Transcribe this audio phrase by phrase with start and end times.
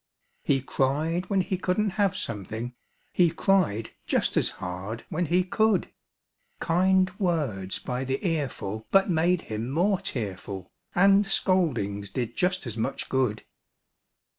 [0.41, 2.73] He cried when he couldn't have something;
[3.13, 5.91] He cried just as hard when he could;
[6.59, 12.77] Kind words by the earful but made him more tearful, And scoldings did just as
[12.77, 13.43] much good.